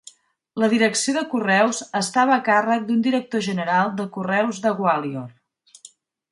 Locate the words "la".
0.61-0.69